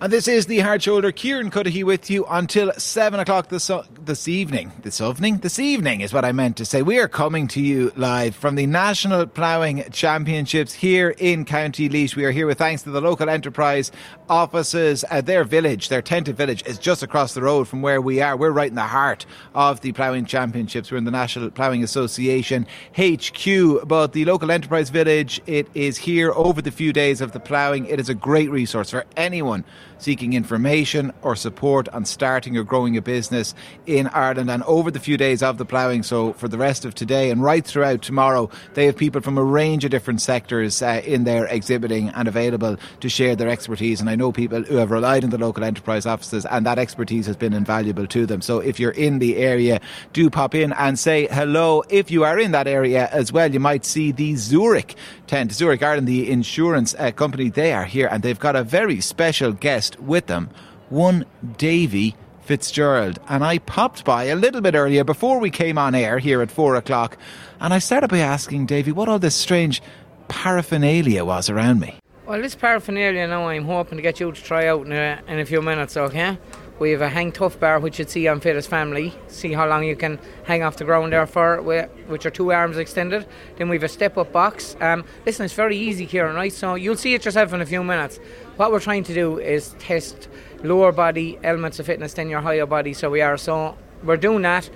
[0.00, 1.12] And this is the Hard Shoulder.
[1.12, 3.70] Kieran Cuddihy with you until 7 o'clock this,
[4.04, 4.72] this evening.
[4.82, 5.38] This evening?
[5.38, 6.82] This evening is what I meant to say.
[6.82, 12.16] We are coming to you live from the National Ploughing Championships here in County Laois.
[12.16, 13.92] We are here with thanks to the local enterprise
[14.28, 15.04] offices.
[15.12, 18.36] Uh, their village, their tented village, is just across the road from where we are.
[18.36, 20.90] We're right in the heart of the Ploughing Championships.
[20.90, 22.66] We're in the National Ploughing Association
[22.98, 23.86] HQ.
[23.86, 27.86] But the local enterprise village, it is here over the few days of the ploughing.
[27.86, 29.64] It is a great resource for anyone
[29.98, 33.54] seeking information or support on starting or growing a business
[33.86, 34.50] in Ireland.
[34.50, 37.42] And over the few days of the ploughing, so for the rest of today and
[37.42, 41.46] right throughout tomorrow, they have people from a range of different sectors uh, in there
[41.46, 44.00] exhibiting and available to share their expertise.
[44.00, 47.26] And I know people who have relied on the local enterprise offices, and that expertise
[47.26, 48.40] has been invaluable to them.
[48.40, 49.80] So if you're in the area,
[50.12, 51.82] do pop in and say hello.
[51.88, 54.94] If you are in that area as well, you might see the Zurich
[55.26, 55.52] tent.
[55.52, 59.52] Zurich Ireland, the insurance uh, company, they are here and they've got a very special
[59.52, 60.50] guest with them,
[60.88, 61.24] one
[61.56, 63.18] Davy Fitzgerald.
[63.28, 66.50] And I popped by a little bit earlier before we came on air here at
[66.50, 67.16] four o'clock,
[67.60, 69.82] and I started by asking Davy what all this strange
[70.28, 71.96] paraphernalia was around me.
[72.26, 75.38] Well, this paraphernalia now I'm hoping to get you to try out in a, in
[75.40, 76.38] a few minutes, okay?
[76.78, 79.14] We have a hang tough bar which you'd see on Fittest Family.
[79.28, 82.50] See how long you can hang off the ground there for, wi- which are two
[82.50, 83.26] arms extended.
[83.56, 84.74] Then we have a step up box.
[84.80, 86.52] Um, listen, it's very easy, Kieran, right?
[86.52, 88.18] So you'll see it yourself in a few minutes.
[88.56, 90.28] What we're trying to do is test
[90.62, 92.94] lower body elements of fitness than your higher body.
[92.94, 93.36] So we are.
[93.36, 94.70] So we're doing that.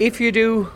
[0.00, 0.72] If you do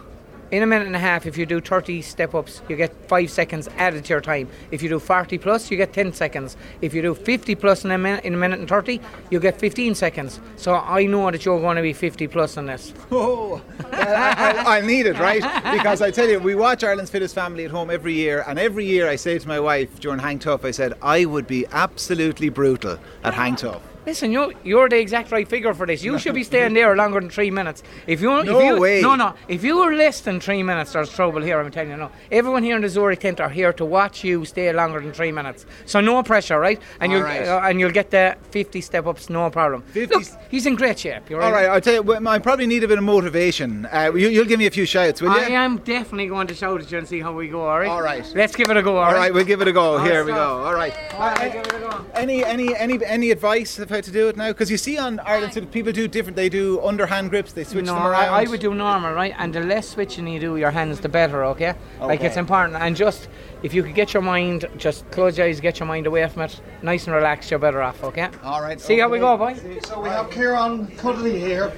[0.53, 3.31] in a minute and a half, if you do 30 step ups, you get 5
[3.31, 4.49] seconds added to your time.
[4.71, 6.59] If you do 40 plus, you get 10 seconds.
[6.83, 9.01] If you do 50 plus in a minute, in a minute and 30,
[9.31, 10.41] you get 15 seconds.
[10.57, 12.93] So I know that you're going to be 50 plus on this.
[13.15, 15.43] Oh, I, I need it, right?
[15.73, 18.85] Because I tell you, we watch Ireland's Fittest Family at home every year, and every
[18.85, 22.49] year I say to my wife during Hang Tough, I said, I would be absolutely
[22.49, 23.83] brutal at Hang Tough.
[24.05, 26.03] Listen, you're, you're the exact right figure for this.
[26.03, 27.83] You should be staying there longer than three minutes.
[28.07, 29.01] If you, No if you, way.
[29.01, 29.35] No, no.
[29.49, 31.61] If you were less than three minutes, there's trouble here.
[31.61, 31.97] I'm telling you.
[31.97, 32.11] No.
[32.31, 35.33] Everyone here in the Zurich tent are here to watch you stay longer than three
[35.33, 35.67] minutes.
[35.87, 36.81] So no pressure, right?
[37.01, 37.47] And you'll right.
[37.47, 39.83] uh, and you'll get the 50 step ups, no problem.
[39.83, 41.31] 50 Look, he's in great shape.
[41.31, 43.87] You're All right, I'll tell you, well, I probably need a bit of motivation.
[43.87, 45.39] Uh, you, you'll give me a few shouts, will you?
[45.39, 47.63] I am definitely going to shout at you and see how we go.
[47.69, 47.89] All right.
[47.89, 48.27] All right.
[48.35, 48.97] Let's give it a go.
[48.99, 49.99] All right, we'll give it a go.
[49.99, 50.65] All Here right, we go.
[50.65, 50.95] All right.
[51.15, 52.05] All right, give it a go.
[52.15, 54.49] Any any any any advice how to do it now?
[54.49, 56.37] Because you see on Ireland, so people do different.
[56.37, 57.53] They do underhand grips.
[57.53, 58.25] They switch no, them around.
[58.25, 59.35] I, I would do normal, right?
[59.39, 61.75] And the less switching you do your hands, the better, okay?
[62.01, 62.77] Like it's important.
[62.81, 63.29] And just
[63.63, 66.43] if you could get your mind, just close your eyes, get your mind away from
[66.43, 68.31] it, nice and relaxed, you're better off, okay?
[68.43, 68.81] All right.
[68.81, 69.55] See how we go, boy?
[69.85, 71.73] So we have Kieran Cuddihy here.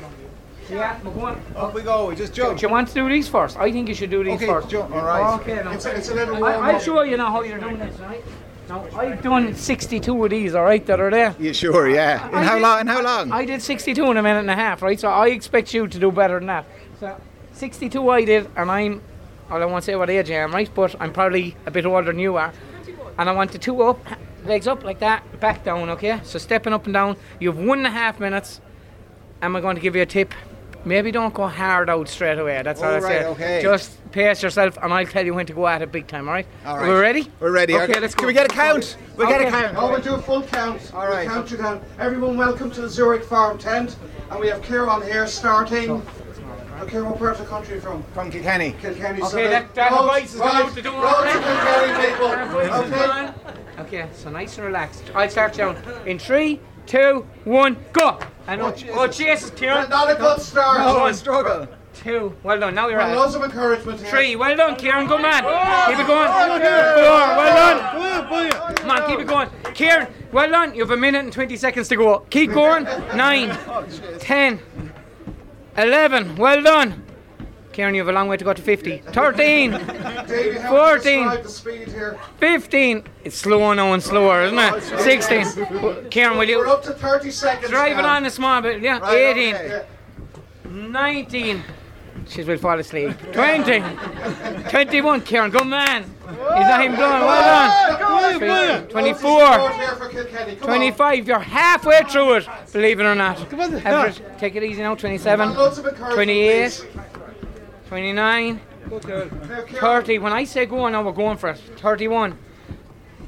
[0.71, 1.43] Yeah, we're going.
[1.57, 2.09] Up we go.
[2.09, 2.59] We just jump.
[2.59, 3.59] Do you want to do these first?
[3.59, 4.71] I think you should do these Okay, first.
[4.71, 5.39] jump, all right.
[5.41, 5.73] Okay, now.
[5.73, 7.99] It's a, it's a little I, warm I'll show you now how you're doing this,
[8.01, 8.25] right?
[8.69, 11.35] Now, I've done 62 of these, all right, that are there.
[11.39, 11.89] You sure?
[11.89, 12.27] Yeah.
[12.29, 12.81] In I how did- long?
[12.81, 13.33] In how long?
[13.33, 14.99] I did 62 in a minute and a half, right?
[14.99, 16.65] So I expect you to do better than that.
[16.99, 17.21] So
[17.53, 19.03] 62 I did, and I'm,
[19.51, 20.71] I don't want to say what age I am, right?
[20.75, 22.53] But I'm probably a bit older than you are.
[23.19, 23.99] And I want the two up,
[24.45, 26.21] legs up like that, back down, okay?
[26.25, 27.17] So stepping up and down.
[27.41, 28.61] You have one and a half minutes.
[29.43, 30.33] Am I going to give you a tip?
[30.85, 32.61] Maybe don't go hard out straight away.
[32.63, 33.25] That's all I right, say.
[33.27, 33.63] okay.
[33.63, 36.29] Just pace yourself, and I'll tell you when to go at it big time.
[36.29, 36.47] All right?
[36.67, 37.31] All Are we ready?
[37.41, 37.75] We're ready.
[37.75, 38.97] Okay, let's Can we get a count?
[39.17, 39.77] We'll get a count.
[39.79, 40.91] Oh, we'll do a full count.
[40.95, 41.27] All right.
[41.27, 41.81] We'll count you down.
[41.99, 43.97] Everyone, welcome to the Zurich Farm Tent.
[44.31, 46.03] And we have Kieran here starting.
[46.89, 48.03] Kieran, what part of the country from?
[48.13, 48.75] From Kilkenny.
[48.79, 49.23] Kilkenny.
[49.23, 52.27] Okay, that- that roads- advice is roads- about to do roads to Kilkenny people.
[52.75, 53.31] Okay.
[53.79, 55.03] Okay, so nice and relaxed.
[55.15, 55.77] I'll start down.
[56.05, 58.19] In three, two, one, go!
[58.47, 59.89] And oh, oh Jesus, Kieran.
[59.89, 60.79] Not a good start.
[60.81, 61.67] Oh, a struggle.
[61.95, 62.35] Two.
[62.43, 62.75] Well done.
[62.75, 64.11] Now you're Well, at loads of encouragement here.
[64.11, 64.37] Three.
[64.37, 65.07] Well done, Kieran.
[65.07, 65.45] Good man.
[65.47, 66.29] Oh, keep it going.
[66.29, 66.59] Oh,
[66.97, 67.37] Four.
[67.39, 68.75] Well done.
[68.75, 69.49] Come on, keep it going.
[69.75, 70.75] Kieran, well done.
[70.75, 72.19] You have a minute and 20 seconds to go.
[72.31, 72.85] Keep going.
[73.15, 73.51] Nine.
[73.69, 73.87] Oh,
[74.19, 74.61] ten.
[75.77, 76.37] Eleven.
[76.37, 77.03] Well done.
[77.75, 78.99] Kieran, you have a long way to go to 50.
[78.99, 79.73] 13.
[79.73, 81.19] Davy, 14.
[81.19, 82.17] you describe the speed here?
[82.39, 83.03] 15.
[83.25, 84.81] It's slower now and slower, isn't it?
[85.01, 86.09] 16.
[86.09, 86.59] Kieran, will you?
[86.59, 87.71] We're up to 30 seconds.
[87.71, 88.81] drive it on a small bit?
[88.81, 89.01] Yeah.
[89.01, 89.55] Right, 18.
[89.57, 89.87] okay.
[90.71, 91.65] 19.
[92.29, 93.11] She will fall asleep.
[93.33, 93.83] 20.
[94.71, 95.21] 21.
[95.23, 96.05] Kieran, good man.
[96.05, 97.21] He's not even blown.
[97.23, 98.89] Well done.
[98.89, 99.19] 24.
[99.19, 100.55] Support here for Kilkenny.
[100.55, 100.77] Come on.
[100.77, 101.27] 25.
[101.27, 103.51] You're halfway through it, believe it or not.
[103.51, 104.15] Come on.
[104.39, 104.95] Take it easy now.
[104.95, 105.55] 27.
[105.55, 106.87] Loads of 28.
[107.85, 107.89] Please.
[107.89, 108.61] 29.
[108.91, 110.19] 30.
[110.19, 111.59] When I say go on, now we're going for it.
[111.79, 112.39] 31.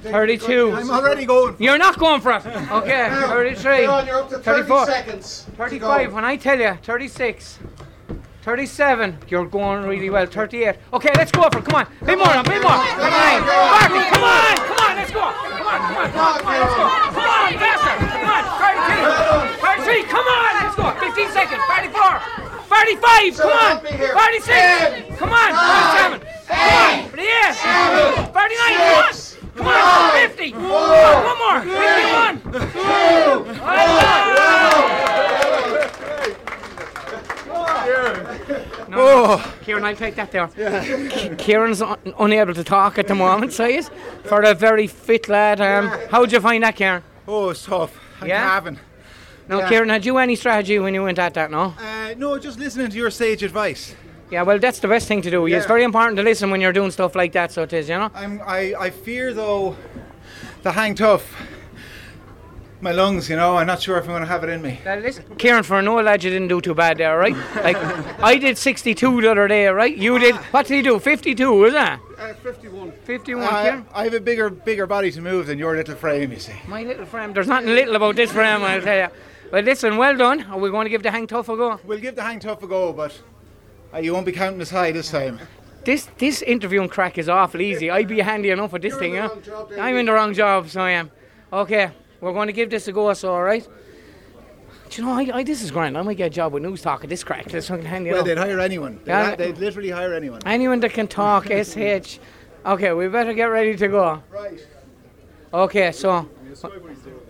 [0.03, 0.73] 32.
[0.73, 1.57] I'm already going.
[1.59, 2.47] You're not going for it.
[2.71, 3.09] Okay.
[3.11, 3.63] 33.
[3.63, 4.87] Kieran, you're up to 30 34.
[5.57, 6.13] 35.
[6.13, 7.59] When I tell you, 36.
[8.43, 9.19] 37.
[9.29, 10.27] You're going really well.
[10.27, 10.77] 38.
[10.93, 11.65] Okay, let's go for it.
[11.65, 11.87] Come on.
[12.05, 12.29] Bit more.
[12.45, 12.79] Bit more.
[12.79, 13.43] 39.
[13.43, 14.11] 40.
[14.13, 14.57] Come on.
[14.57, 14.97] Come on.
[14.97, 15.21] Let's go.
[15.21, 15.81] Come on.
[15.83, 16.11] Come on.
[16.11, 16.39] Come on.
[16.39, 16.61] Come on.
[16.61, 16.87] Let's go.
[17.11, 17.53] Come on.
[17.59, 17.95] Faster.
[18.07, 18.45] Come on.
[18.63, 19.67] 32.
[19.67, 20.03] 33.
[20.05, 20.53] Come on.
[20.63, 20.87] Let's go.
[20.95, 21.63] 15 seconds.
[21.67, 22.46] 34.
[22.95, 23.37] 35.
[23.39, 23.81] Come on.
[23.81, 25.19] 36.
[25.19, 25.53] Come on.
[25.53, 26.21] 37.
[26.47, 27.11] Come on.
[27.11, 28.33] 38.
[28.33, 28.37] 39.
[28.37, 29.05] Come on.
[29.57, 30.29] Come on.
[30.29, 30.51] 50.
[30.53, 31.25] Come on.
[31.25, 31.61] One more.
[31.63, 32.43] 51.
[38.99, 40.47] Oh, Kieran, I'll take that there.
[40.49, 43.83] K- Kieran's un- unable to talk at the moment, so he.
[44.25, 45.61] For a very fit lad.
[45.61, 47.03] Um, how would you find that, Kieran?
[47.29, 47.99] oh, it's tough.
[48.21, 48.61] I'm Yeah?
[49.49, 49.59] Having.
[49.59, 49.69] No, Yeah.
[49.69, 51.75] Kieran, had you any strategy when you went at that, no?
[51.79, 53.95] Uh, no, just listening to your sage advice.
[54.31, 55.47] Yeah, well, that's the best thing to do.
[55.47, 57.97] It's very important to listen when you're doing stuff like that, so it is, you
[57.97, 58.11] know?
[58.15, 59.77] I'm, I, I fear though,
[60.63, 61.33] the hang tough.
[62.81, 64.81] My lungs, you know, I'm not sure if I'm going to have it in me.
[64.85, 67.35] Now, listen, Kieran, for an old lad, you didn't do too bad there, right?
[67.57, 67.77] Like,
[68.23, 69.97] I did 62 the other day, right?
[69.97, 70.99] You did, what did you do?
[70.99, 72.01] 52, was that?
[72.19, 72.93] Uh, 51.
[73.05, 73.87] 51, I, Kieran?
[73.95, 76.53] I have a bigger, bigger body to move than your little frame, you see.
[76.69, 77.33] My little frame.
[77.33, 79.15] There's nothing little about this frame, I'll tell you.
[79.53, 80.43] Well, listen, well done.
[80.45, 81.81] Are we going to give the hang tough a go?
[81.85, 83.19] We'll give the hang tough a go, but
[83.95, 85.39] uh, you won't be counting us high this time.
[85.85, 87.91] This this interviewing crack is awful easy.
[87.91, 89.41] I'd be handy enough with this You're thing, in you the know.
[89.41, 91.11] job, I'm in the wrong job, so I am.
[91.53, 91.91] Okay,
[92.21, 93.67] we're going to give this a go, so all right.
[94.91, 95.97] Do you know, I, I, this is grand.
[95.99, 97.47] I might get a job with News Talk at this crack.
[97.47, 98.27] This fucking handy Well, enough.
[98.27, 98.97] they'd hire anyone.
[99.05, 99.31] They'd, Yeah.
[99.31, 100.41] ha- they'd literally hire anyone.
[100.47, 102.19] Anyone that can talk, SH.
[102.65, 104.23] Okay, we better get ready to go.
[104.31, 104.65] Right.
[105.55, 106.29] Okay, so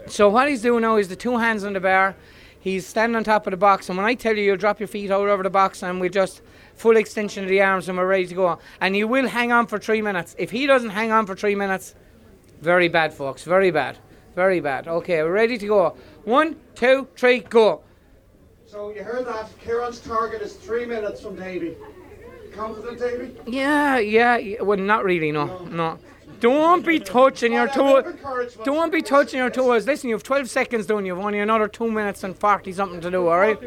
[0.07, 2.17] so what he's doing now is the two hands on the bar.
[2.59, 4.89] He's standing on top of the box, and when I tell you, you'll drop your
[4.89, 6.43] feet out over the box, and we just
[6.75, 8.59] full extension of the arms, and we're ready to go.
[8.81, 10.35] And you will hang on for three minutes.
[10.39, 11.95] If he doesn't hang on for three minutes,
[12.61, 13.45] very bad, folks.
[13.45, 13.99] Very bad.
[14.35, 14.89] Very bad.
[14.89, 15.97] Okay, we're ready to go.
[16.25, 17.83] One, two, three, go.
[18.67, 19.49] So you heard that.
[19.61, 21.69] Kieran's target is three minutes from Davy.
[21.69, 23.37] You confident, Davy?
[23.47, 24.37] Yeah, yeah.
[24.37, 24.63] yeah.
[24.63, 25.31] Well, not really.
[25.33, 25.99] No, no.
[26.41, 28.05] Don't be touching your toes.
[28.65, 29.87] Don't be touching your toes.
[29.87, 31.15] Listen, you have 12 seconds don't you?
[31.15, 33.29] You've only another two minutes and 40 something to do.
[33.29, 33.59] All right.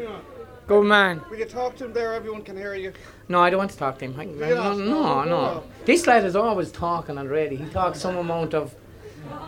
[0.66, 1.20] Good man.
[1.28, 2.14] Will you talk to him there?
[2.14, 2.92] Everyone can hear you.
[3.28, 4.14] No, I don't want to talk to him.
[4.18, 5.64] I, no, no, no.
[5.84, 7.56] This lad is always talking already.
[7.56, 8.72] He talks some amount of.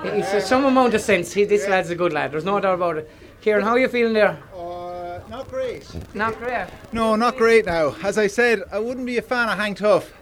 [0.03, 1.33] It's some amount of sense.
[1.33, 2.33] He, this lad's a good lad.
[2.33, 3.11] There's no doubt about it.
[3.41, 4.37] Kieran, how are you feeling there?
[4.53, 5.89] Uh, not great.
[6.15, 6.67] Not great.
[6.93, 7.95] No, not great now.
[8.03, 10.13] As I said, I wouldn't be a fan of hang tough.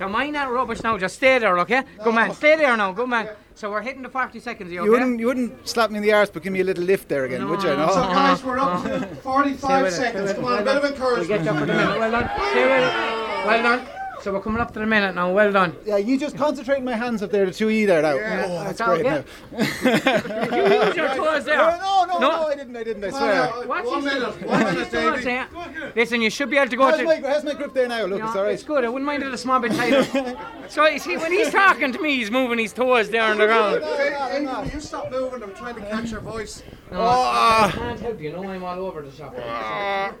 [0.00, 0.98] Now mind that rubbish now.
[0.98, 1.82] Just stay there, okay?
[2.02, 2.34] Good man.
[2.34, 2.92] Stay there now.
[2.92, 3.28] Good man.
[3.54, 4.72] So we're hitting the 40 seconds.
[4.72, 4.86] You okay?
[4.86, 7.08] You wouldn't, you wouldn't slap me in the arse, but give me a little lift
[7.08, 7.68] there again, would you?
[7.70, 7.86] No.
[7.86, 7.88] No.
[7.88, 10.32] So guys, we're up to 45 with it, stay seconds.
[10.32, 11.12] Come on, a bit of done.
[11.14, 11.44] We'll get encouragement.
[11.44, 11.98] you up for the minute.
[11.98, 12.30] Well done.
[12.50, 13.46] Stay with it.
[13.46, 14.01] Well done.
[14.22, 15.32] So we're coming up to the minute now.
[15.32, 15.74] Well done.
[15.84, 18.12] Yeah, you just concentrate on my hands up there, the two E there now.
[18.12, 18.18] oh,
[18.62, 19.24] that's That's great okay.
[19.50, 20.56] now.
[20.56, 21.56] You use your toes there.
[21.56, 22.30] No, no, no, No.
[22.30, 23.52] no, I didn't, I didn't, I Come swear.
[23.52, 24.22] on, What's One his- minute.
[24.22, 25.24] One what's minute, his toes Davy.
[25.24, 25.92] there?
[25.96, 27.04] Listen, you should be able to go How's to.
[27.04, 28.04] my, how's my grip there now?
[28.04, 28.54] Look, it's No, alright.
[28.54, 28.84] It's good.
[28.84, 30.36] I wouldn't mind it a small bit tighter.
[30.68, 33.46] so you see, when he's talking to me, he's moving his toes there on the
[33.46, 33.80] ground.
[33.82, 35.42] Davy, will you stop moving?
[35.42, 36.62] I'm trying to catch your voice.
[36.92, 37.72] No, I ah.
[37.74, 38.30] can't help you.
[38.32, 39.34] know I'm all over the shop.
[39.40, 40.12] Ah.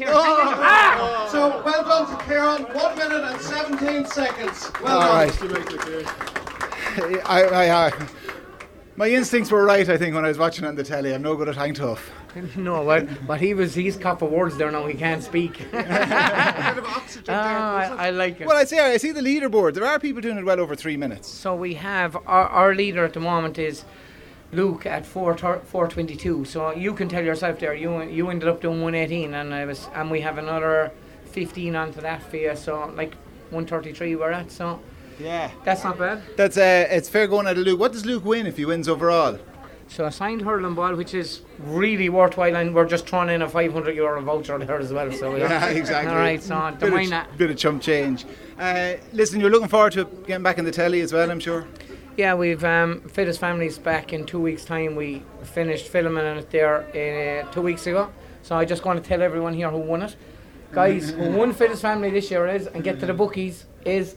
[0.00, 0.56] Kieran, hang.
[0.58, 1.28] Ah!
[1.30, 2.62] So well done to Kieran.
[2.74, 4.70] One minute and 17 seconds.
[4.82, 5.38] Well All done.
[5.38, 7.26] right.
[7.26, 7.92] I, I, I,
[8.96, 11.14] my instincts were right, I think, when I was watching on the telly.
[11.14, 12.10] I'm no good at hang tough.
[12.56, 15.58] No, well, but he was, he's caught for words there now, he can't speak.
[15.72, 17.36] Bit of oxygen there.
[17.36, 18.46] Ah, I, I like it.
[18.46, 19.74] Well, I see, I see the leaderboard.
[19.74, 21.28] There are people doing it well over three minutes.
[21.28, 23.84] So we have our, our leader at the moment is
[24.52, 26.44] Luke at four four twenty two.
[26.44, 29.64] So you can tell yourself there you you ended up doing one eighteen, and I
[29.64, 30.90] was and we have another
[31.26, 32.56] fifteen onto that for you.
[32.56, 33.14] So like
[33.50, 34.50] one thirty three we're at.
[34.50, 34.80] So
[35.20, 35.50] Yeah.
[35.64, 36.22] that's not bad.
[36.36, 37.78] That's uh, it's fair going out of Luke.
[37.78, 39.38] What does Luke win if he wins overall?
[39.86, 43.48] So a signed hurling ball, which is really worthwhile, and we're just throwing in a
[43.48, 45.10] five hundred euro voucher on there as well.
[45.12, 46.12] So Yeah, exactly.
[46.12, 47.38] All right, so don't bit, mind of, that.
[47.38, 48.24] bit of chump change.
[48.58, 51.66] Uh, listen, you're looking forward to getting back in the telly as well, I'm sure.
[52.16, 54.96] Yeah, we've um, Fittest Families back in two weeks' time.
[54.96, 56.82] We finished filming it there
[57.46, 58.10] uh, two weeks ago.
[58.42, 60.16] So I just want to tell everyone here who won it.
[60.72, 64.16] Guys, who won Fittest Family this year is, and get to the bookies, is.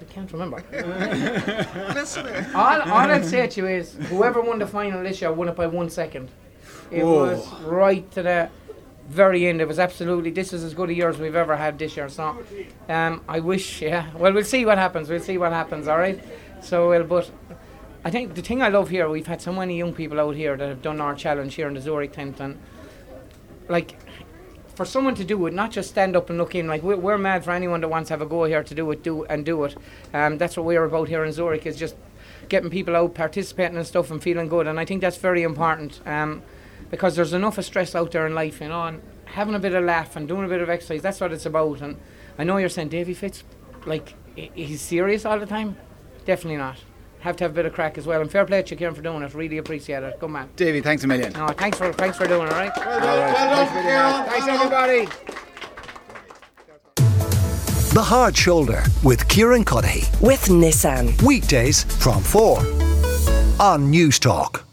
[0.00, 0.62] I can't remember.
[2.54, 5.56] all, all I'd say to you is whoever won the final this year won it
[5.56, 6.30] by one second.
[6.90, 7.26] It Whoa.
[7.26, 8.50] was right to the
[9.08, 9.60] very end.
[9.60, 10.30] It was absolutely.
[10.30, 12.08] This is as good a year as we've ever had this year.
[12.08, 12.38] So,
[12.88, 13.82] um, I wish.
[13.82, 14.10] Yeah.
[14.14, 15.08] Well, we'll see what happens.
[15.08, 15.88] We'll see what happens.
[15.88, 16.22] All right.
[16.64, 17.30] So, well, but
[18.04, 20.56] I think the thing I love here, we've had so many young people out here
[20.56, 22.58] that have done our challenge here in the Zurich tent, and
[23.68, 23.98] like
[24.74, 26.66] for someone to do it, not just stand up and look in.
[26.66, 28.90] Like we're, we're mad for anyone that wants to have a go here to do
[28.92, 29.76] it, do and do it.
[30.14, 31.96] Um, that's what we're about here in Zurich is just
[32.48, 34.66] getting people out, participating and stuff, and feeling good.
[34.66, 36.42] And I think that's very important um,
[36.90, 38.84] because there's enough of stress out there in life, you know.
[38.84, 41.02] And having a bit of laugh and doing a bit of exercise.
[41.02, 41.82] That's what it's about.
[41.82, 42.00] And
[42.38, 43.44] I know you're saying Davy Fitz,
[43.84, 45.76] like he's serious all the time.
[46.24, 46.76] Definitely not.
[47.20, 48.20] Have to have a bit of crack as well.
[48.20, 49.32] And fair play to you, Kieran, for doing it.
[49.34, 50.18] Really appreciate it.
[50.20, 50.48] Good man.
[50.56, 51.32] Davy, thanks a million.
[51.32, 52.52] No, thanks for thanks for doing it.
[52.52, 52.72] All right.
[52.76, 54.26] Well done, well done, Kieran.
[54.26, 54.82] Thanks, Well done.
[54.82, 55.08] everybody.
[57.94, 60.20] The Hard Shoulder with Kieran Cuddihy.
[60.20, 61.20] with Nissan.
[61.22, 62.58] Weekdays from 4
[63.60, 64.64] on News Talk.